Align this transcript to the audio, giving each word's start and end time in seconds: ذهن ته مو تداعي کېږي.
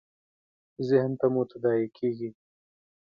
ذهن 0.89 1.11
ته 1.19 1.25
مو 1.33 1.41
تداعي 1.49 1.87
کېږي. 1.97 2.29